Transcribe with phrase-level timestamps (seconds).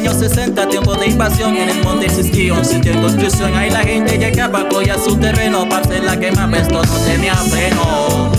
[0.00, 3.54] años 60, tiempo de invasión, en el monte existía un sitio de construcción.
[3.54, 7.04] Ahí la gente llegaba a apoyar su terreno para hacer la quema, esto esto no
[7.04, 8.30] tenía freno.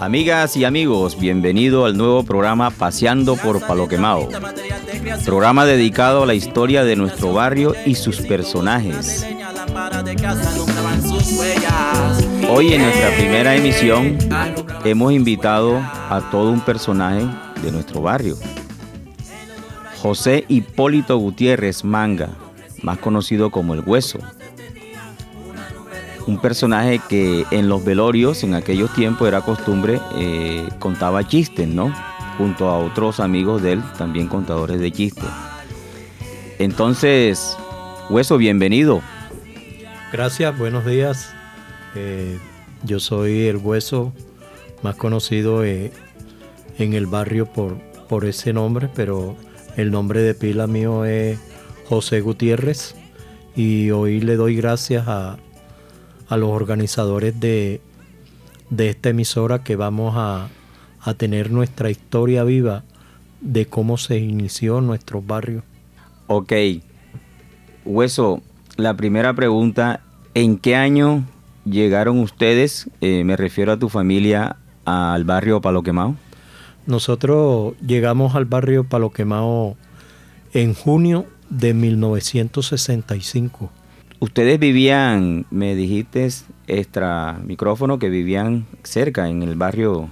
[0.00, 4.28] Amigas y amigos, bienvenido al nuevo programa Paseando por Palo Quemado.
[5.24, 9.24] Programa dedicado a la historia de nuestro barrio y sus personajes.
[12.48, 14.18] Hoy en nuestra primera emisión
[14.84, 17.24] hemos invitado a todo un personaje
[17.62, 18.36] de nuestro barrio.
[20.00, 22.30] José Hipólito Gutiérrez Manga,
[22.82, 24.18] más conocido como El Hueso.
[26.26, 31.94] Un personaje que en los velorios en aquellos tiempos era costumbre, eh, contaba chistes, ¿no?
[32.38, 35.24] Junto a otros amigos de él, también contadores de chistes.
[36.58, 37.56] Entonces,
[38.08, 39.02] Hueso, bienvenido.
[40.12, 41.34] Gracias, buenos días.
[41.96, 42.38] Eh,
[42.84, 44.12] yo soy el hueso
[44.82, 45.90] más conocido eh,
[46.78, 49.36] en el barrio por, por ese nombre, pero
[49.76, 51.38] el nombre de pila mío es
[51.88, 52.94] José Gutiérrez
[53.54, 55.38] y hoy le doy gracias a,
[56.30, 57.80] los organizadores de,
[58.70, 60.48] de, esta emisora que vamos a,
[61.00, 62.82] a tener nuestra historia viva
[63.40, 65.62] de cómo se inició nuestro barrio.
[66.26, 66.52] Ok,
[67.84, 68.42] Hueso,
[68.76, 70.00] la primera pregunta,
[70.34, 71.24] ¿en qué año
[71.64, 76.16] llegaron ustedes, eh, me refiero a tu familia, al barrio Palo Quemado?
[76.86, 79.76] Nosotros llegamos al barrio Palo Quemado
[80.52, 83.70] en junio de 1965.
[84.18, 86.28] Ustedes vivían, me dijiste
[86.66, 90.08] extra micrófono, que vivían cerca en el barrio.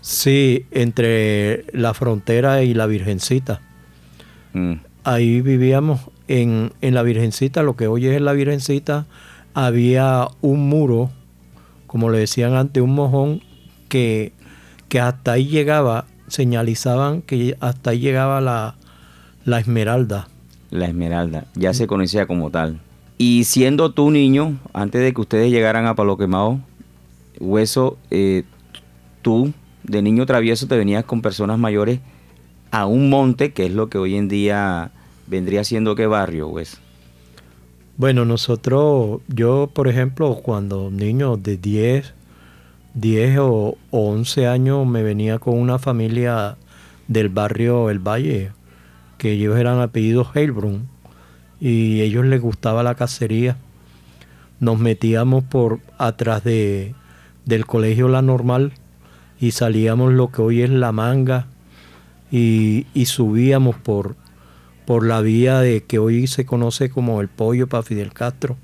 [0.00, 3.60] Sí, entre la frontera y la Virgencita.
[4.52, 4.74] Mm.
[5.04, 9.06] Ahí vivíamos en, en, la Virgencita, lo que hoy es la Virgencita,
[9.54, 11.10] había un muro,
[11.86, 13.42] como le decían antes, un mojón
[13.88, 14.32] que,
[14.88, 18.76] que hasta ahí llegaba, señalizaban que hasta ahí llegaba la,
[19.44, 20.28] la esmeralda.
[20.70, 22.80] La esmeralda, ya se conocía como tal.
[23.18, 26.60] Y siendo tú niño, antes de que ustedes llegaran a Palo Quemado,
[27.38, 28.44] Hueso, eh,
[29.20, 32.00] tú de niño travieso te venías con personas mayores
[32.70, 34.92] a un monte, que es lo que hoy en día
[35.26, 36.78] vendría siendo qué barrio, Hueso.
[37.98, 42.14] Bueno, nosotros, yo por ejemplo, cuando niño de 10,
[42.94, 46.56] 10 o, 11 años me venía con una familia
[47.08, 48.52] del barrio El Valle,
[49.18, 50.88] que ellos eran apellidos Heilbrun,
[51.58, 53.56] y a ellos les gustaba la cacería.
[54.60, 56.94] Nos metíamos por atrás de,
[57.46, 58.72] del colegio La Normal
[59.40, 61.46] y salíamos lo que hoy es La Manga
[62.30, 64.16] y, y subíamos por,
[64.86, 68.56] por la vía de que hoy se conoce como el pollo para Fidel Castro,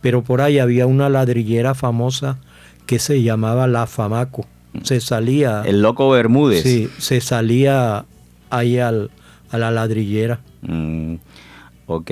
[0.00, 2.38] pero por ahí había una ladrillera famosa
[2.86, 4.46] que se llamaba La Famaco.
[4.82, 5.62] Se salía...
[5.64, 6.62] El loco Bermúdez.
[6.62, 8.04] Sí, se salía
[8.50, 9.10] ahí al,
[9.50, 10.40] a la ladrillera.
[10.62, 11.16] Mm,
[11.86, 12.10] ok.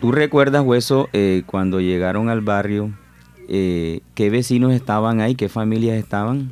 [0.00, 2.92] ¿Tú recuerdas, Hueso, eh, cuando llegaron al barrio,
[3.48, 6.50] eh, qué vecinos estaban ahí, qué familias estaban?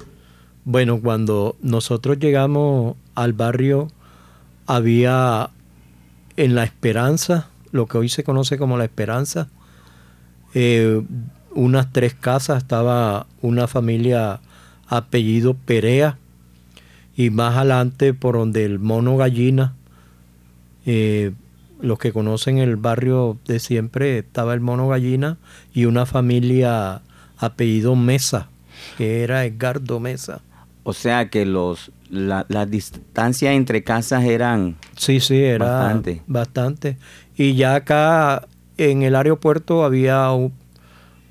[0.64, 3.88] Bueno, cuando nosotros llegamos al barrio,
[4.66, 5.50] había
[6.37, 9.49] en La Esperanza, lo que hoy se conoce como La Esperanza,
[10.54, 11.03] eh,
[11.55, 14.41] unas tres casas, estaba una familia
[14.89, 16.19] apellido Perea,
[17.17, 19.75] y más adelante por donde el mono gallina,
[20.87, 21.33] eh,
[21.81, 25.37] los que conocen el barrio de siempre, estaba el mono gallina
[25.75, 27.03] y una familia
[27.39, 28.49] apellido Mesa,
[28.97, 30.41] que era Edgardo Mesa.
[30.85, 36.23] O sea que los la, las distancias entre casas eran sí sí era bastante.
[36.27, 36.99] bastante
[37.37, 38.47] y ya acá
[38.77, 40.31] en el aeropuerto había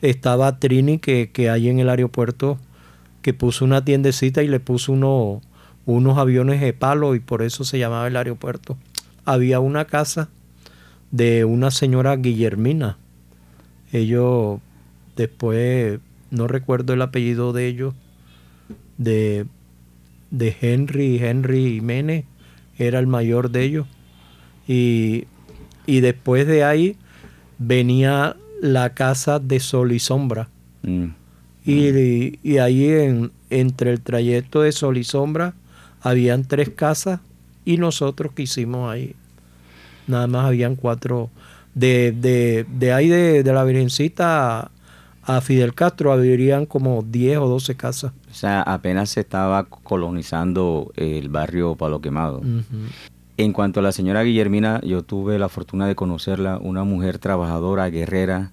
[0.02, 2.58] estaba Trini que, que hay en el aeropuerto
[3.22, 5.42] que puso una tiendecita y le puso uno,
[5.86, 8.78] unos aviones de palo y por eso se llamaba el aeropuerto
[9.26, 10.30] había una casa
[11.12, 12.98] de una señora Guillermina
[13.92, 14.60] ellos
[15.16, 16.00] después
[16.32, 17.94] no recuerdo el apellido de ellos
[18.98, 19.46] de
[20.32, 22.26] de Henry, Henry Jiménez,
[22.78, 23.88] era el mayor de ellos.
[24.68, 25.28] Y,
[25.86, 26.96] después de ahí
[27.60, 30.48] venía la casa de Sol y Sombra.
[30.84, 31.08] Mm.
[31.66, 35.54] Y, ahí en, entre el trayecto de Sol y Sombra
[36.02, 37.20] habían tres casas
[37.66, 39.16] y nosotros que hicimos ahí.
[40.08, 41.30] Nada más habían cuatro.
[41.74, 44.72] De, de, de ahí de, de la Virgencita
[45.24, 48.12] a Fidel Castro habrían como 10 o 12 casas.
[48.30, 52.42] O sea, apenas se estaba colonizando el barrio Palo Quemado.
[53.42, 57.90] En cuanto a la señora Guillermina, yo tuve la fortuna de conocerla, una mujer trabajadora,
[57.90, 58.52] guerrera,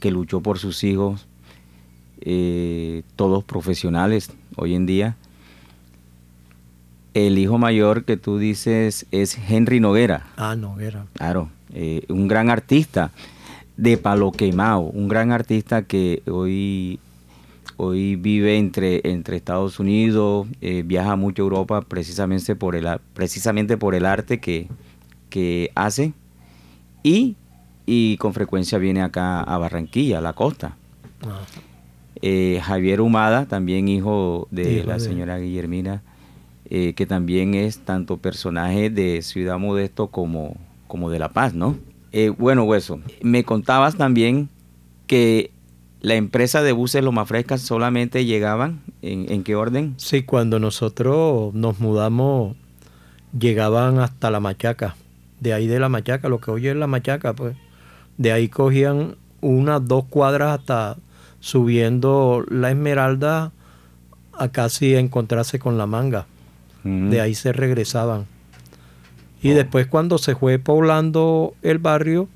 [0.00, 1.26] que luchó por sus hijos
[2.22, 5.16] eh, todos profesionales hoy en día.
[7.12, 10.28] El hijo mayor que tú dices es Henry Noguera.
[10.38, 11.04] Ah, Noguera.
[11.12, 13.10] Claro, eh, un gran artista
[13.76, 16.98] de Palo Quemao, un gran artista que hoy,
[17.80, 23.78] hoy vive entre, entre Estados Unidos, eh, viaja mucho a Europa precisamente por el, precisamente
[23.78, 24.68] por el arte que,
[25.30, 26.12] que hace
[27.02, 27.36] y,
[27.86, 30.76] y, con frecuencia viene acá a Barranquilla, a la costa.
[32.20, 36.02] Eh, Javier Humada, también hijo de la señora Guillermina,
[36.68, 40.54] eh, que también es tanto personaje de Ciudad Modesto como,
[40.86, 41.78] como de La Paz, ¿no?
[42.12, 44.50] Eh, bueno, Hueso, me contabas también
[45.06, 45.50] que
[46.00, 49.94] la empresa de buses Loma Fresca solamente llegaban, ¿en, ¿en qué orden?
[49.98, 52.56] Sí, cuando nosotros nos mudamos,
[53.38, 54.96] llegaban hasta La Machaca.
[55.40, 57.56] De ahí de La Machaca, lo que hoy es La Machaca, pues,
[58.16, 60.96] de ahí cogían unas dos cuadras hasta
[61.40, 63.52] subiendo la Esmeralda
[64.32, 66.26] a casi encontrarse con la manga.
[66.82, 68.24] De ahí se regresaban.
[69.42, 69.54] Y oh.
[69.54, 72.28] después cuando se fue poblando el barrio,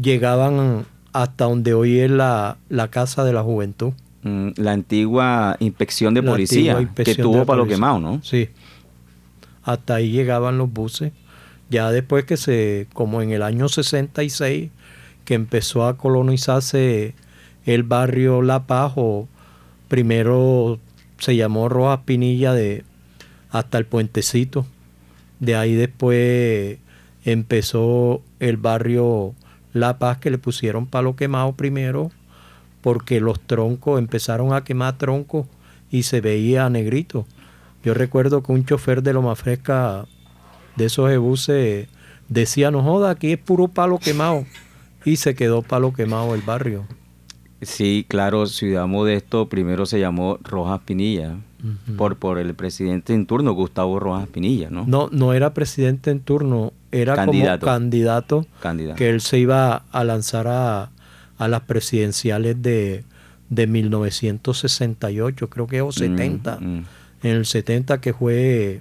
[0.00, 0.86] llegaban
[1.22, 2.58] hasta donde hoy es la,
[2.90, 3.94] Casa de la Juventud.
[4.22, 8.22] Mm, la antigua inspección de policía que tuvo para lo quemado, ¿no?
[8.22, 8.50] Sí.
[9.62, 11.12] Hasta ahí llegaban los buses.
[11.70, 14.70] Ya después que se, como en el año 66,
[15.24, 17.14] que empezó a colonizarse
[17.64, 19.26] el barrio La Paz, o
[19.88, 20.78] primero
[21.16, 22.84] se llamó Rojas Pinilla de
[23.50, 24.66] hasta el puentecito.
[25.40, 26.76] De ahí después
[27.24, 29.34] empezó el barrio
[29.76, 32.10] La Paz que le pusieron palo quemado primero
[32.80, 35.46] porque los troncos empezaron a quemar troncos
[35.90, 37.26] y se veía negrito.
[37.84, 40.06] Yo recuerdo que un chofer de Loma Fresca
[40.76, 41.88] de esos buses
[42.28, 44.46] decía, no joda, aquí es puro palo quemado.
[45.04, 46.86] Y se quedó palo quemado el barrio.
[47.60, 51.36] Sí, claro, Ciudad Modesto primero se llamó Rojas Pinilla,
[51.96, 54.84] por, por el presidente en turno, Gustavo Rojas Pinilla, ¿no?
[54.86, 57.66] No, no era presidente en turno, era candidato.
[57.66, 60.90] como candidato, candidato, que él se iba a lanzar a,
[61.38, 63.04] las presidenciales de,
[63.50, 66.58] de 1968, creo que o 70.
[67.22, 68.80] En el 70 que fue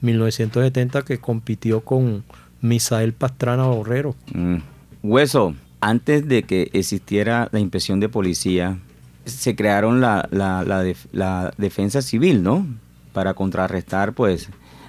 [0.00, 2.24] 1970 que compitió con
[2.60, 4.14] Misael Pastrana Borrero.
[4.32, 4.56] Mm.
[5.02, 8.78] Hueso, antes de que existiera la inspección de policía,
[9.26, 12.66] se crearon la, la, defensa civil, ¿no?
[13.12, 14.48] Para contrarrestar, pues,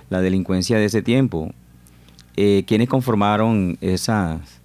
[0.10, 1.54] la delincuencia de ese tiempo.
[2.36, 4.62] Eh, ¿Quiénes conformaron esas?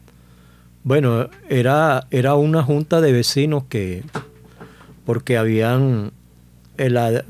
[0.83, 4.03] Bueno, era, era una junta de vecinos que,
[5.05, 6.13] porque habían,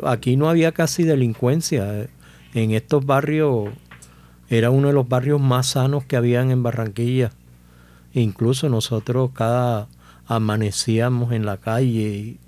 [0.05, 2.09] aquí no había casi delincuencia.
[2.55, 3.71] En estos barrios,
[4.49, 7.31] era uno de los barrios más sanos que habían en Barranquilla
[8.13, 9.89] Incluso nosotros cada
[10.27, 12.39] amanecíamos en la calle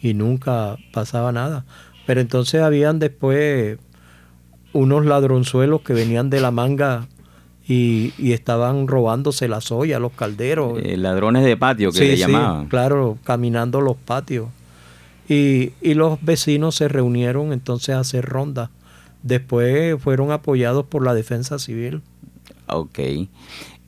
[0.00, 1.64] y, nunca pasaba nada.
[2.06, 3.78] Pero entonces habían después
[4.72, 7.06] unos ladronzuelos que venían de la manga
[7.66, 10.80] y, estaban robándose la soya, los calderos.
[10.82, 12.66] Eh, ladrones de patio que le llamaban.
[12.68, 14.48] claro, caminando los patios.
[15.28, 18.70] Y, y, los vecinos se reunieron entonces a hacer ronda.
[19.22, 22.02] Después fueron apoyados por la defensa civil.
[22.66, 22.98] Ok.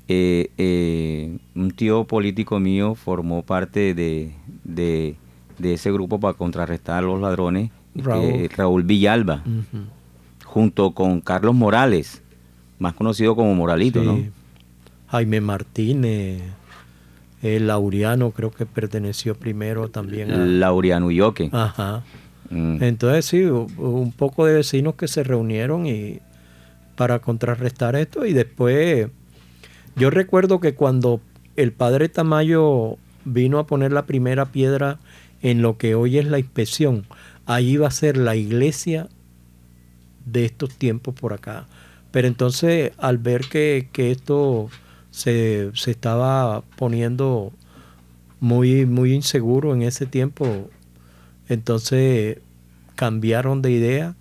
[0.07, 4.33] Eh, eh, un tío político mío formó parte de,
[4.65, 5.17] de,
[5.63, 9.43] ese grupo para contrarrestar a los ladrones, eh, Raúl, Villalba,
[10.45, 12.23] junto con Carlos Morales,
[12.79, 14.19] más conocido como Moralito, ¿no?
[15.09, 16.43] Jaime Martínez,
[17.43, 20.39] el Lauriano creo que perteneció primero también a...
[20.39, 21.51] Lauriano Yoque.
[21.53, 22.03] Ajá.
[22.51, 22.83] Mm.
[22.83, 26.21] Entonces sí, un poco de vecinos que se reunieron y
[26.97, 29.09] para contrarrestar esto y después
[29.97, 31.21] yo recuerdo que cuando
[31.57, 34.99] el padre Tamayo vino a poner la primera piedra
[35.43, 37.07] en lo que hoy es la inspección,
[37.47, 39.09] ahí iba a ser la iglesia
[40.25, 41.67] de estos tiempos por acá.
[42.15, 44.71] Pero entonces al ver que, esto
[45.11, 47.51] se, estaba poniendo
[48.39, 50.71] muy, muy inseguro en ese tiempo,
[51.49, 52.39] entonces
[52.95, 54.15] cambiaron de idea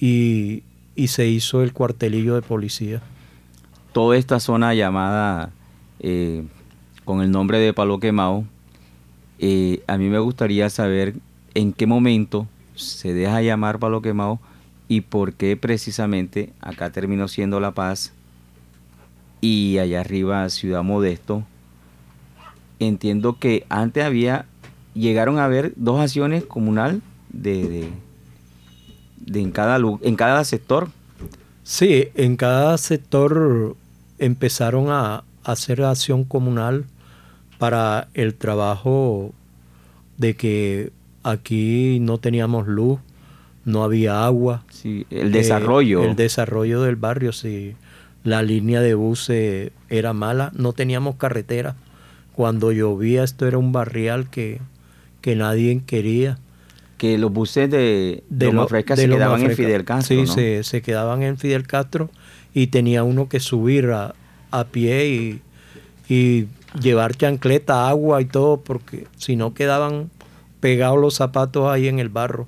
[0.00, 0.64] y,
[0.96, 3.02] y se hizo el cuartelillo de policía.
[3.92, 5.52] Toda esta zona llamada
[6.00, 6.42] eh,
[7.04, 8.42] con el nombre de Palo Quemado,
[9.38, 11.14] eh, a mí me gustaría saber
[11.54, 14.40] en qué momento se deja llamar Palo Quemado
[14.88, 18.12] y por qué precisamente acá terminó siendo La Paz
[19.40, 21.44] y allá arriba Ciudad Modesto.
[22.78, 24.46] Entiendo que antes había,
[24.94, 27.90] llegaron a haber dos acciones comunal de,
[29.20, 30.88] de, en, cada, en cada sector.
[31.62, 33.76] Sí, en cada sector
[34.18, 36.86] empezaron a hacer acción comunal
[37.58, 39.32] para el trabajo
[40.16, 40.92] de que
[41.22, 43.00] aquí no teníamos luz,
[43.68, 44.64] no había agua.
[44.70, 46.02] Sí, el desarrollo.
[46.02, 47.76] el desarrollo del barrio, sí.
[48.24, 51.76] La línea de buses era mala, no teníamos carretera.
[52.34, 54.60] Cuando llovía esto era un barrial que,
[55.20, 56.38] que nadie quería.
[56.96, 60.16] Que los buses de, de Loma Fresca se quedaban en Fidel Castro.
[60.16, 62.10] Sí, se, se, quedaban en Fidel Castro
[62.54, 64.14] y tenía uno que subir a,
[64.50, 65.42] a pie y,
[66.08, 66.46] y
[66.80, 70.10] llevar chancleta, agua y todo, porque si no quedaban
[70.60, 72.46] pegados los zapatos ahí en el barro.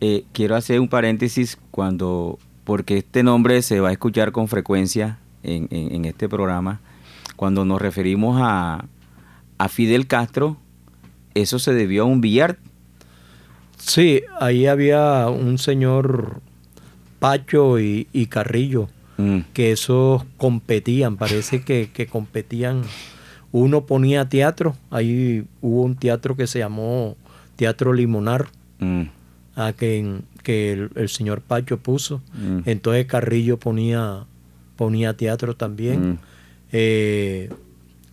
[0.00, 5.18] Eh, quiero hacer un paréntesis cuando, porque este nombre se va a escuchar con frecuencia
[5.42, 6.80] en, en, este programa,
[7.36, 8.86] cuando nos referimos a,
[9.58, 10.56] a, Fidel Castro,
[11.34, 12.58] eso se debió a un billar.
[13.76, 16.40] Sí, ahí había un señor
[17.18, 19.40] Pacho y, y Carrillo, mm.
[19.52, 22.82] que esos competían, parece que, que competían
[23.54, 27.16] uno ponía teatro, ahí hubo un teatro que se llamó
[27.54, 28.48] Teatro Limonar,
[28.80, 29.02] mm.
[29.56, 32.22] A que, que el, señor Pacho puso.
[32.34, 32.60] Mm.
[32.66, 34.24] Entonces Carrillo ponía,
[34.76, 36.12] ponía teatro también.
[36.12, 36.18] Mm.
[36.72, 37.50] Eh,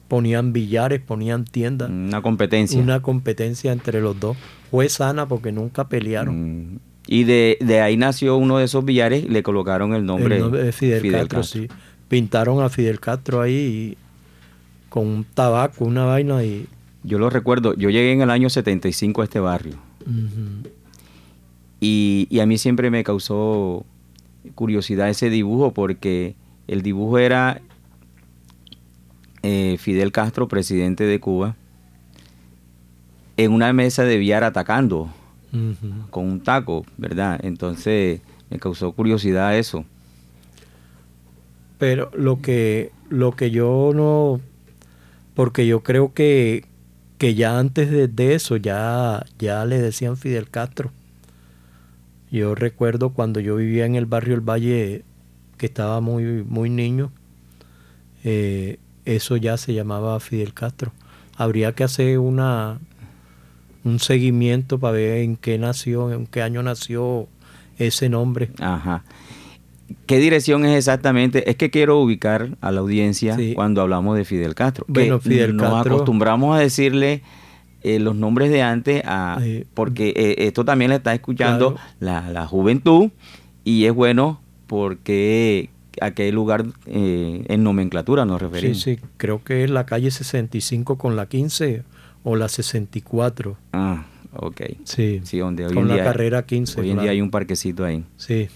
[0.08, 1.90] ponían billares, ponían tiendas.
[1.90, 2.80] Una competencia.
[2.82, 4.38] Una competencia entre los dos.
[4.70, 6.80] Fue sana porque nunca pelearon.
[7.08, 11.12] Y de, de, ahí nació uno de esos billares le colocaron el nombre, de Fidel,
[11.12, 11.68] Castro, Sí.
[12.08, 13.98] Pintaron a Fidel Castro ahí
[14.90, 16.68] con un tabaco, una vaina y...
[17.04, 19.78] Yo lo recuerdo, yo llegué en el año 75 a este barrio.
[21.82, 23.86] Y, a mí siempre me causó
[24.56, 26.36] curiosidad ese dibujo porque
[26.68, 27.62] el dibujo era
[29.44, 31.58] eh, Fidel Castro, presidente de Cuba,
[33.36, 35.10] en una mesa de billar atacando
[36.12, 37.38] con un taco, ¿verdad?
[37.44, 39.84] Entonces me causó curiosidad eso.
[41.78, 44.40] Pero lo que, lo que yo no
[45.34, 46.66] porque yo creo que,
[47.18, 50.92] que ya antes de, eso ya, ya le decían Fidel Castro.
[52.32, 55.04] Yo recuerdo cuando yo vivía en el barrio El Valle,
[55.58, 57.12] que estaba muy, muy niño,
[58.24, 60.94] eh, eso ya se llamaba Fidel Castro.
[61.36, 62.80] Habría que hacer una
[63.84, 67.28] un seguimiento para ver en qué nació, en qué año nació
[67.78, 68.52] ese nombre.
[68.60, 69.04] Ajá.
[70.06, 71.50] ¿Qué dirección es exactamente?
[71.50, 74.86] Es que quiero ubicar a la audiencia cuando hablamos de Fidel Castro.
[74.88, 77.24] Bueno, Fidel nos acostumbramos a decirle
[77.84, 79.40] eh, los nombres de antes, a,
[79.74, 83.10] porque eh, esto también le está escuchando la, juventud
[83.64, 85.70] y es bueno porque
[86.00, 88.80] a qué lugar eh, en nomenclatura nos referimos.
[88.80, 91.84] Sí, sí, creo que es la calle 65 con la 15
[92.24, 93.58] o la 64.
[93.74, 94.62] Ah, ok.
[94.84, 96.82] Sí, sí donde hoy con la carrera 15.
[96.82, 98.06] Hoy en día hay un parquecito ahí.
[98.18, 98.48] Sí.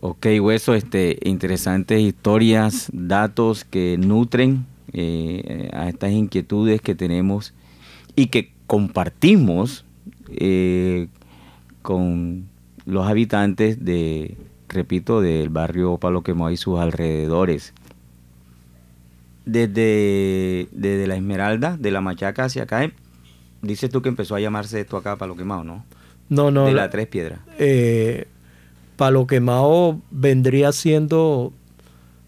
[0.00, 7.54] Ok, Hueso, este, interesantes historias, datos que nutren eh, a estas inquietudes que tenemos
[8.14, 9.84] y que compartimos
[10.28, 11.08] eh,
[11.82, 12.46] con
[12.84, 14.36] los habitantes de,
[14.68, 17.74] repito, del barrio Palo Quemado y sus alrededores.
[19.44, 22.90] Desde, desde la Esmeralda, de la Machaca hacia acá,
[23.62, 25.84] dices tú que empezó a llamarse esto acá Palo Quemado, ¿no?
[26.28, 26.66] No, no.
[26.66, 27.40] De la Tres Piedras.
[27.58, 28.26] Eh,
[28.96, 31.52] Palo Quemado vendría siendo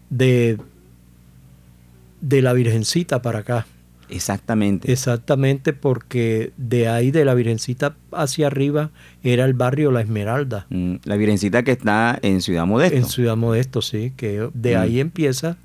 [0.09, 0.57] de,
[2.21, 3.65] de la Virgencita para acá.
[4.09, 4.91] Exactamente.
[4.91, 8.89] Exactamente, porque de ahí, de la Virgencita hacia arriba,
[9.23, 10.65] era el barrio La Esmeralda.
[10.69, 12.97] Mm, la Virgencita que está en Ciudad Modesto.
[12.97, 14.79] En Ciudad Modesto, sí, que de mm.
[14.79, 15.57] ahí empieza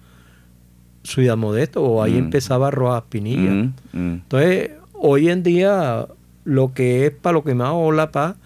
[1.03, 2.19] Ciudad Modesto, o ahí mm.
[2.19, 3.73] empezaba Rojas Pinilla.
[3.93, 6.07] Entonces, hoy en día,
[6.45, 8.37] lo que es Palo Quemado o La Paz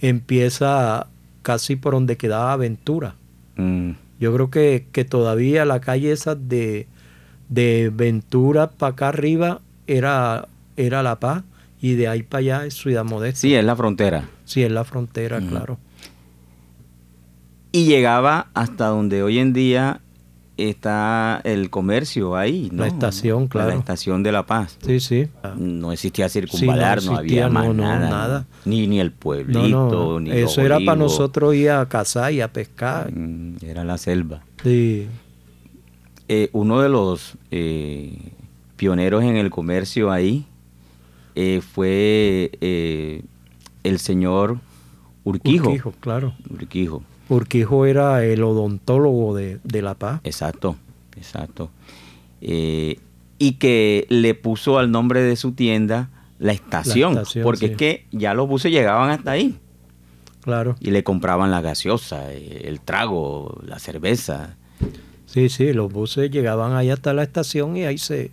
[0.00, 1.08] empieza
[1.42, 3.14] casi por donde quedaba Ventura.
[3.56, 3.92] Mm.
[4.20, 6.88] Yo creo que, que, todavía la calle esa de,
[7.48, 11.44] de Ventura para acá arriba era, era La Paz
[11.80, 13.40] y de ahí para allá es Ciudad Modesta.
[13.40, 14.28] Sí, es la frontera.
[14.44, 15.78] Sí, es la frontera, claro.
[17.70, 20.00] Y llegaba hasta donde hoy en día
[20.56, 23.68] está el comercio ahí, La estación, claro.
[23.68, 24.76] La estación de La Paz.
[24.84, 25.28] Sí, sí.
[25.56, 30.96] No existía circunvalar, no, había más nada, Ni, ni el pueblito, ni Eso era para
[30.96, 33.12] nosotros ir a cazar y a pescar.
[33.12, 34.42] Mm, era la selva.
[34.62, 35.06] Sí.
[36.28, 38.32] Eh, uno de los eh,
[38.76, 40.44] pioneros en el comercio ahí
[41.34, 42.50] eh, fue
[43.82, 44.58] el señor
[45.24, 45.68] Urquijo.
[45.68, 46.34] Urquijo, claro.
[46.50, 50.20] Urquijo Urquijo era el odontólogo de, La Paz.
[50.24, 50.76] Exacto,
[51.16, 51.70] exacto.
[52.40, 58.34] Y que le puso al nombre de su tienda la estación, porque es que ya
[58.34, 59.58] los buses llegaban hasta ahí.
[60.42, 60.76] Claro.
[60.80, 64.56] Y le compraban la gaseosa, el trago, la cerveza.
[65.28, 68.30] Sí, sí, los buses llegaban ahí hasta la estación y ahí se,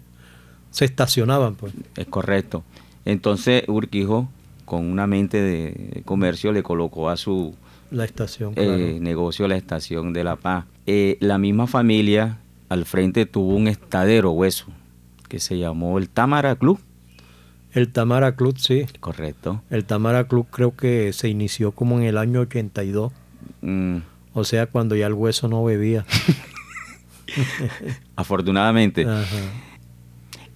[0.71, 1.55] se estacionaban.
[1.55, 1.73] Pues.
[1.97, 2.63] Es correcto.
[3.03, 4.29] Entonces Urquijo,
[4.63, 7.53] con una mente de comercio, le colocó a su
[7.91, 10.65] la estación, eh, negocio la estación de La Paz.
[10.87, 14.67] Eh, la misma familia al frente tuvo un estadero hueso
[15.27, 16.79] que se llamó el Tamara Club.
[17.73, 18.85] El Tamara Club, sí.
[19.01, 19.61] Correcto.
[19.69, 23.11] El Tamara Club creo que se inició como en el año 82.
[23.61, 23.97] Mm.
[24.33, 26.05] O sea, cuando ya el hueso no bebía.
[28.15, 29.05] Afortunadamente.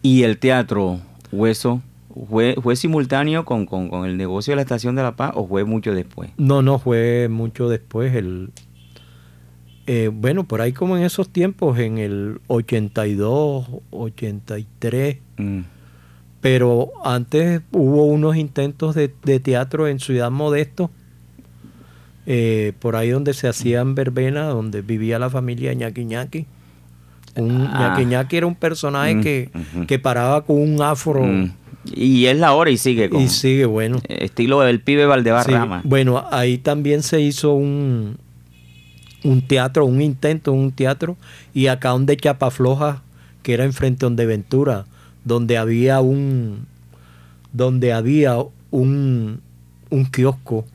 [0.01, 0.99] Y el teatro
[1.31, 1.81] Hueso
[2.27, 3.67] ¿Fue, fue simultáneo con,
[4.05, 6.31] el negocio de la Estación de la Paz o fue mucho después?
[6.37, 8.15] No, no, fue mucho después.
[8.15, 8.49] El,
[9.85, 15.17] eh, bueno, por ahí como en esos tiempos, en el 82, 83.
[15.37, 15.59] Mm.
[16.41, 19.09] Pero antes hubo unos intentos de,
[19.39, 20.89] teatro en Ciudad Modesto,
[22.25, 26.47] eh, por ahí donde se hacían verbenas, donde vivía la familia Ñaki Ñaki.
[27.41, 27.97] Un, ah.
[28.31, 29.49] era un personaje mm, que,
[29.87, 31.23] que, paraba con un afro.
[31.23, 31.51] Mm.
[31.85, 33.21] Y es la hora y sigue con.
[33.21, 33.99] Y sigue, bueno.
[34.07, 35.81] Estilo del pibe Valdebarrama.
[35.83, 38.17] Bueno, ahí también se hizo un,
[39.23, 41.17] un teatro, un intento, un teatro.
[41.53, 43.01] Y acá donde Chapafloja,
[43.43, 44.85] que era enfrente donde Ventura,
[45.23, 46.67] donde había un.
[47.51, 48.35] Donde había
[48.69, 49.41] un,
[49.89, 50.65] un kiosco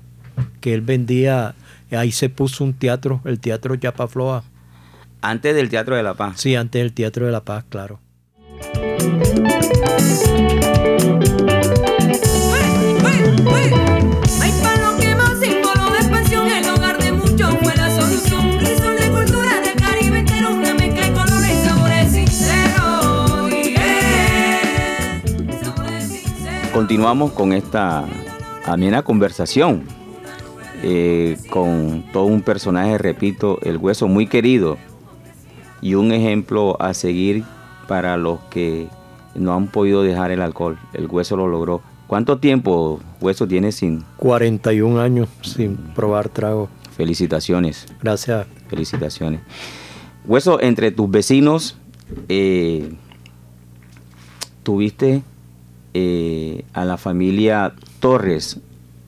[0.60, 1.54] que él vendía.
[1.90, 4.42] Ahí se puso un teatro, el Teatro Chapafloja.
[5.26, 6.38] Antes del Teatro de la Paz.
[6.38, 7.98] Sí, antes del Teatro de la Paz, claro.
[26.74, 28.04] Continuamos con esta
[28.66, 29.84] amena conversación
[30.82, 34.76] eh, con todo un personaje, repito, el hueso muy querido
[35.84, 37.44] y un ejemplo a seguir
[37.86, 38.88] para los que
[39.34, 40.78] no han podido dejar el alcohol.
[40.94, 41.82] El hueso lo logró.
[42.06, 44.02] ¿Cuánto tiempo hueso tiene sin?
[44.16, 46.70] 41 años sin probar trago.
[46.96, 47.86] Felicitaciones.
[48.02, 48.46] Gracias.
[48.68, 49.42] Felicitaciones.
[50.24, 51.76] Hueso, entre tus vecinos,
[52.30, 52.94] eh,
[54.62, 55.22] tuviste
[55.92, 58.58] eh, a la familia Torres.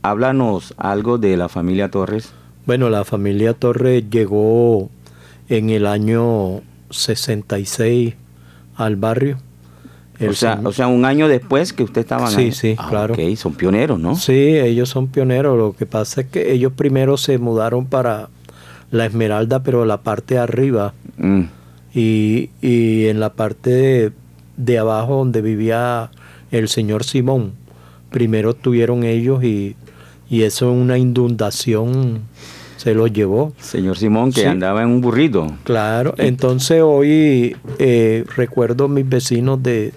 [0.02, 2.34] Háblanos algo de la familia Torres.
[2.66, 4.90] Bueno, la familia Torres llegó
[5.48, 8.14] en el año 66
[8.76, 9.38] al barrio
[10.20, 13.14] o sea, o sea, un año después que usted estaba Sí, sí, ah, claro.
[13.14, 14.16] Ok, son pioneros, ¿no?
[14.16, 15.58] Sí, ellos son pioneros.
[15.58, 18.28] Lo que pasa es que ellos primero se mudaron para
[18.90, 20.94] la Esmeralda, pero la parte de arriba.
[21.18, 21.42] Mm.
[21.94, 24.12] Y, en la parte
[24.56, 26.10] de, abajo donde vivía
[26.50, 27.52] el señor Simón,
[28.10, 29.76] primero tuvieron ellos y,
[30.28, 32.22] y eso una inundación
[32.76, 33.52] se los llevó.
[33.58, 35.46] Señor Simón, que andaba en un burrito.
[35.64, 39.92] Claro, entonces hoy eh, recuerdo mis vecinos de,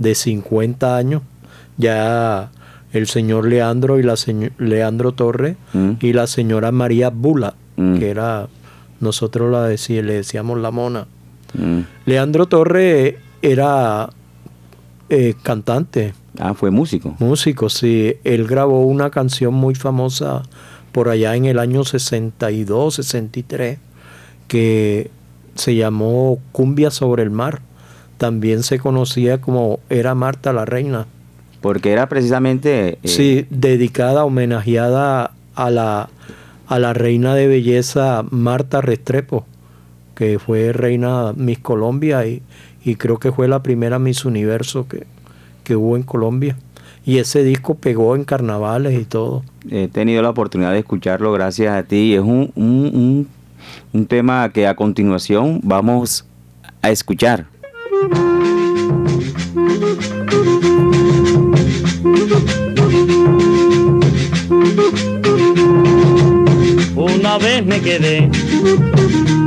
[0.00, 1.22] 50 años,
[1.76, 2.50] ya
[2.92, 4.14] el señor Leandro y la
[4.58, 5.92] Leandro Torres mm.
[6.00, 7.98] y la señora María Bula, mm.
[7.98, 8.48] que era,
[9.00, 11.06] nosotros la decía, le decíamos la mona.
[11.54, 11.80] Mm.
[12.06, 14.10] Leandro Torres era
[15.08, 16.14] eh, cantante.
[16.38, 17.14] Ah, fue músico.
[17.20, 18.14] Músico, sí.
[18.24, 20.42] Él grabó una canción muy famosa
[20.94, 23.78] por allá en el año 62, 63,
[24.46, 25.10] que
[25.56, 27.62] se llamó Cumbia sobre el mar.
[28.16, 31.06] También se conocía como Era Marta la Reina.
[31.60, 32.98] Porque era precisamente...
[33.02, 36.10] Eh, sí, dedicada, homenajeada a la,
[36.68, 39.46] a la reina de belleza Marta Restrepo,
[40.14, 42.40] que fue reina Miss Colombia y,
[42.84, 45.08] y creo que fue la primera Miss Universo que,
[45.64, 46.56] que hubo en Colombia
[47.06, 49.42] y ese disco pegó en carnavales y todo.
[49.70, 52.14] He tenido la oportunidad de escucharlo gracias a ti.
[52.14, 53.28] Es un, un,
[53.92, 56.24] un, tema que a continuación vamos
[56.80, 57.46] a escuchar.
[66.96, 68.30] Una vez me quedé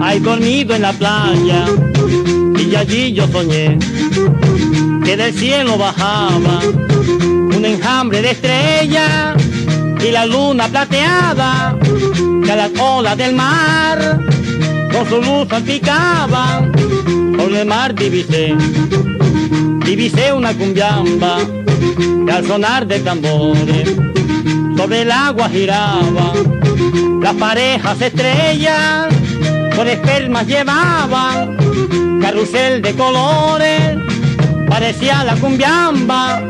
[0.02, 1.66] ahí dormido en la playa
[2.60, 3.80] y allí yo soñé
[5.04, 6.60] que del cielo bajaba
[7.58, 9.36] un enjambre de estrellas
[10.00, 11.76] y la luna plateada
[12.44, 14.20] que a las olas del mar
[14.92, 16.72] con su luz salpicaban.
[17.36, 18.56] Por el mar divisé,
[19.86, 21.38] divisé una cumbiamba
[22.26, 23.90] que al sonar de tambores
[24.78, 26.34] sobre el agua giraba.
[27.22, 29.08] Las parejas estrellas
[29.76, 31.58] con espermas llevaban
[32.22, 33.97] carrusel de colores
[34.68, 36.42] parecía la cumbiamba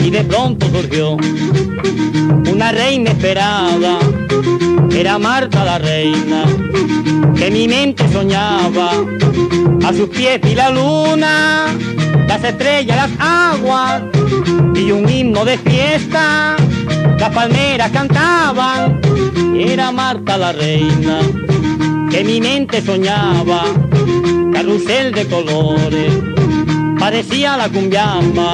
[0.00, 1.16] y de pronto surgió
[2.52, 3.98] una reina esperada,
[4.90, 6.44] era Marta la reina,
[7.36, 8.90] que mi mente soñaba,
[9.84, 11.66] a sus pies y la luna,
[12.26, 14.02] las estrellas, las aguas,
[14.74, 16.56] y un himno de fiesta,
[17.18, 19.00] las palmeras cantaban,
[19.56, 21.20] era Marta la reina,
[22.10, 23.64] que mi mente soñaba,
[24.52, 26.37] carrusel de colores,
[27.10, 28.52] parecía la cumbiamba.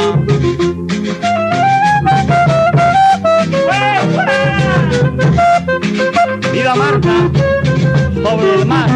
[6.53, 7.15] ¡Viva Marta!
[8.23, 8.91] Sobre el mar.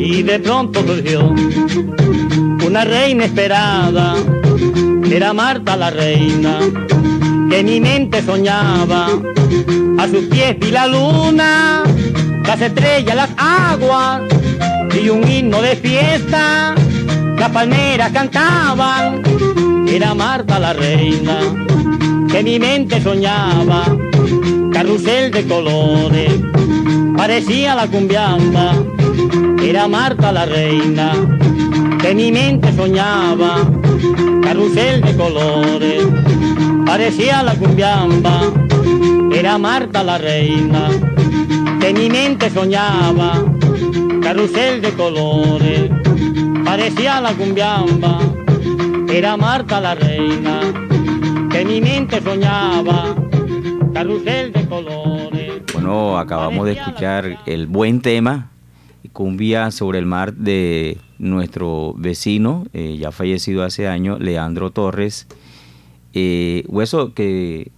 [0.00, 1.34] Y de pronto surgió
[2.66, 4.14] una reina esperada,
[5.12, 6.58] era Marta la reina,
[7.50, 9.08] que mi mente soñaba,
[9.98, 11.82] a sus pies vi la luna,
[12.46, 14.22] las estrellas, las aguas,
[15.02, 16.74] y un himno de fiesta,
[17.36, 19.22] las palmeras cantaban,
[19.88, 21.38] era Marta la reina,
[22.30, 23.84] que mi mente soñaba,
[24.72, 26.32] carrusel de colores,
[27.16, 28.74] parecía la cumbiamba,
[29.60, 31.12] era Marta la reina,
[32.00, 33.79] que mi mente soñaba,
[34.50, 36.04] carrusel de colores,
[36.84, 38.52] parecía la cumbiamba,
[39.32, 40.88] era Marta la reina,
[41.80, 43.44] que mi mente soñaba,
[44.20, 45.88] carrusel de colores,
[46.64, 48.18] parecía la cumbiamba,
[49.08, 50.62] era Marta la reina,
[51.48, 53.14] que mi mente soñaba,
[53.94, 55.62] carrusel de colores.
[55.72, 58.49] Bueno, acabamos de escuchar el buen tema,
[59.20, 65.26] cumbia sobre el mar de nuestro vecino, eh, ya fallecido hace años, Leandro Torres.
[66.14, 67.70] Eh, hueso que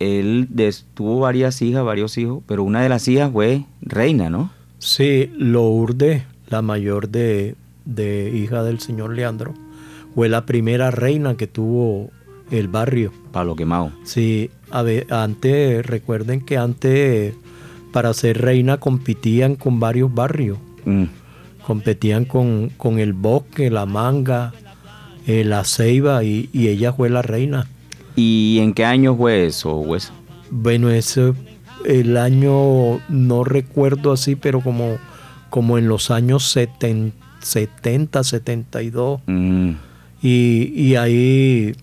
[0.00, 0.48] él
[0.94, 4.50] tuvo varias hijas, varios hijos, pero una de las hijas fue reina, ¿no?
[4.78, 7.54] Sí, Lourdes, la mayor de,
[8.34, 9.54] hija del señor Leandro,
[10.16, 12.10] fue la primera reina que tuvo
[12.50, 13.12] el barrio.
[13.30, 13.92] Palo quemado.
[14.02, 17.34] Sí, a ver, antes, recuerden que antes
[17.96, 20.58] para ser reina competían con varios barrios.
[20.84, 21.04] Mm.
[21.66, 24.52] Competían con, con, el bosque, la manga,
[25.26, 27.66] eh, la ceiba y, ella fue la reina.
[28.14, 29.82] ¿Y en qué año fue eso,
[30.50, 31.34] Bueno, eso
[31.86, 34.98] el año, no recuerdo así, pero como,
[35.48, 39.22] como en los años 70, 72.
[39.24, 39.70] Mm.
[40.20, 41.74] Y, y, ahí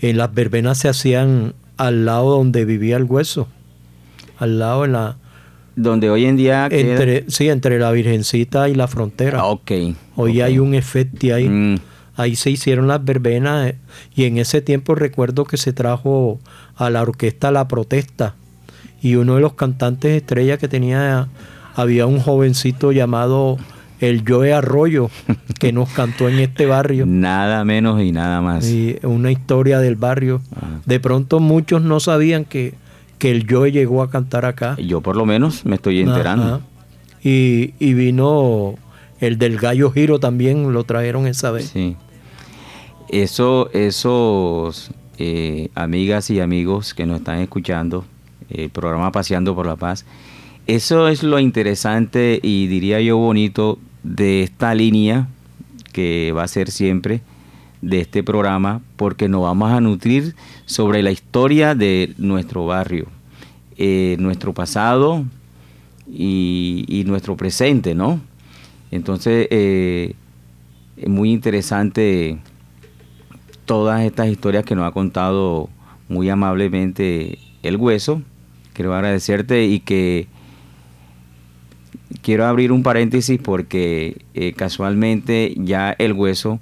[0.00, 3.48] en las verbenas se hacían al lado donde vivía el hueso.
[4.38, 5.16] Al lado de la...
[5.76, 6.68] Donde hoy en día...
[6.70, 9.40] Entre, Sí, entre la Virgencita y la frontera.
[9.40, 9.72] Ah, ok.
[10.16, 11.48] Hoy hay un efecto ahí.
[11.48, 11.78] Mm.
[12.16, 13.76] Ahí se hicieron las verbenas eh,
[14.14, 16.38] y en ese tiempo recuerdo que se trajo
[16.76, 18.36] a la orquesta La Protesta
[19.04, 21.28] y uno de los cantantes estrella que tenía,
[21.74, 23.58] había un jovencito llamado
[24.00, 25.10] el Joe Arroyo,
[25.60, 27.04] que nos cantó en este barrio.
[27.08, 28.66] Nada menos y nada más.
[28.66, 30.40] Y una historia del barrio.
[30.56, 30.80] Ah.
[30.86, 32.74] De pronto muchos no sabían que,
[33.18, 34.76] que el Joe llegó a cantar acá.
[34.76, 36.60] Yo por lo menos me estoy enterando.
[37.22, 38.74] Y, y, vino
[39.20, 41.70] el del Gallo Giro también, lo trajeron esa vez.
[41.72, 41.96] Sí.
[43.08, 48.04] Eso, esos eh, amigas y amigos que nos están escuchando,
[48.50, 50.04] el programa Paseando por la Paz.
[50.66, 55.28] Eso es lo interesante y diría yo bonito de esta línea
[55.92, 57.20] que va a ser siempre
[57.84, 60.34] de este programa porque nos vamos a nutrir
[60.66, 63.06] sobre la historia de nuestro barrio,
[63.76, 65.24] eh, nuestro pasado
[66.10, 68.20] y, nuestro presente, ¿no?
[68.90, 70.14] Entonces, eh,
[70.96, 72.38] es muy interesante
[73.64, 75.68] todas estas historias que nos ha contado
[76.08, 78.22] muy amablemente el hueso
[78.74, 80.26] quiero agradecerte y que
[82.20, 86.60] quiero abrir un paréntesis porque eh, casualmente ya el hueso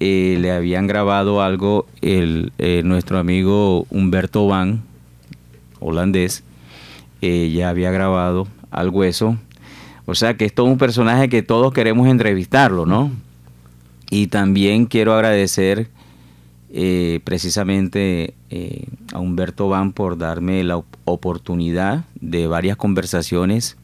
[0.00, 4.82] eh, le habían grabado algo el, eh, nuestro amigo Humberto Van,
[5.80, 6.44] holandés,
[7.20, 9.36] ya había grabado al hueso.
[10.06, 13.10] O sea que es un personaje que todos queremos entrevistarlo, ¿no?
[14.10, 15.88] Y también quiero agradecer
[16.70, 18.84] eh, precisamente eh,
[19.14, 23.78] a Humberto Van por darme la oportunidad de varias conversaciones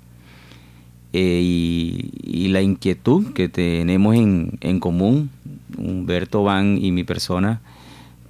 [1.14, 5.30] eh, y, la inquietud que tenemos en, en, común,
[5.78, 7.60] Humberto Van y mi persona,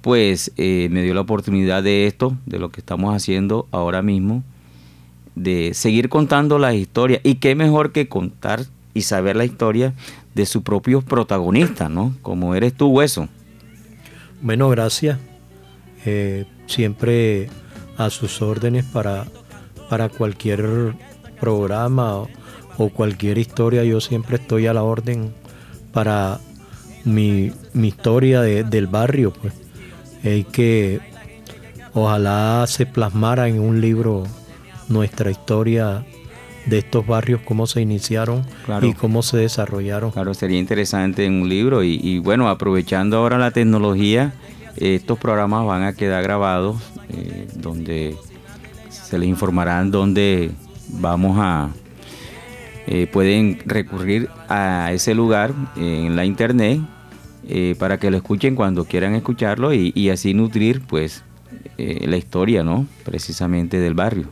[0.01, 4.43] pues me dio la oportunidad de esto, de lo que estamos haciendo ahora mismo,
[5.35, 7.21] de seguir contando las historias.
[7.23, 9.93] Y qué mejor que contar y saber la historia
[10.35, 12.15] de sus propios protagonistas, ¿no?
[12.21, 13.27] Como eres tú, Hueso.
[14.41, 15.17] Bueno, gracias.
[16.05, 17.49] Eh, siempre
[17.97, 19.25] a sus órdenes para,
[19.89, 20.93] para cualquier
[21.39, 22.17] programa
[22.77, 23.83] o, cualquier historia.
[23.83, 25.33] Yo siempre estoy a la orden
[25.93, 26.39] para
[27.05, 29.31] mi, historia del barrio.
[29.31, 29.53] Pues.
[30.23, 30.99] Hay que
[31.93, 34.23] ojalá se plasmara en un libro
[34.89, 36.05] nuestra historia
[36.65, 38.43] de estos barrios, cómo se iniciaron
[38.81, 40.11] y cómo se desarrollaron.
[40.11, 44.33] Claro, sería interesante en un libro y, bueno, aprovechando ahora la tecnología,
[44.75, 46.77] estos programas van a quedar grabados
[47.09, 48.17] eh, donde
[48.89, 50.51] se les informarán dónde
[50.89, 51.69] vamos a...
[52.87, 56.81] Eh, pueden recurrir a ese lugar en la internet
[57.47, 61.23] eh, para que lo escuchen cuando quieran escucharlo y, así nutrir pues
[61.77, 62.87] la historia, ¿no?
[63.03, 64.27] Precisamente del barrio.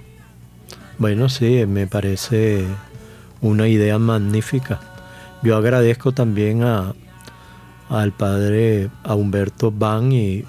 [0.97, 2.65] Bueno, sí, me parece
[3.41, 4.80] una idea magnífica.
[5.41, 6.93] Yo agradezco también a,
[7.89, 10.45] al padre, a Humberto Van y,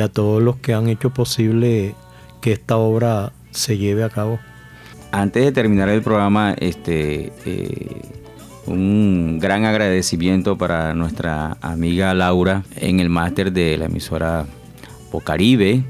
[0.00, 1.94] a todos los que han hecho posible
[2.40, 4.38] que esta obra se lleve a cabo.
[5.10, 8.02] Antes de terminar el programa, este, eh,
[8.66, 14.46] un gran agradecimiento para nuestra amiga Laura en el máster de la emisora
[15.10, 15.84] Pocaribe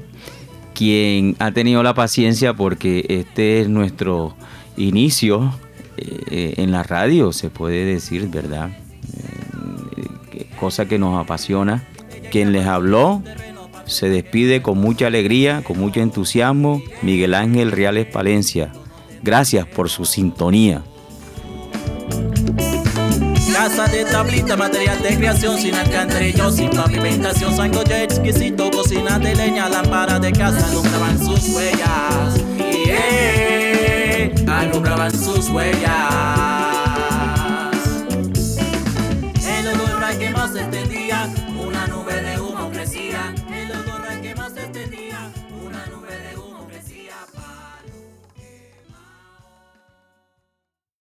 [0.73, 4.33] quien ha tenido la paciencia porque este es nuestro
[4.77, 5.53] inicio
[5.97, 8.71] eh, en la radio, se puede decir, ¿verdad?
[8.71, 11.83] Eh, cosa que nos apasiona.
[12.31, 13.21] Quien les habló
[13.85, 18.71] se despide con mucha alegría, con mucho entusiasmo, Miguel Ángel Reales Palencia.
[19.21, 20.83] Gracias por su sintonía.
[23.61, 29.69] Casa de tablita, material de creación sin alcantarillo, sin pavimentación, sancocho exquisito, cocina de leña,
[29.69, 32.41] lámpara de casa, alumbraban sus huellas.
[32.57, 36.50] Yeah, alumbraban sus huellas.